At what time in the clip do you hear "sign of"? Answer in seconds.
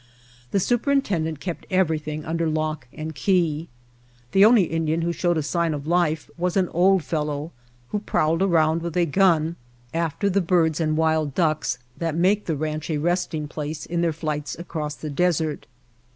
5.43-5.85